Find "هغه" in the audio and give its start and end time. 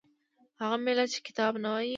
0.61-0.77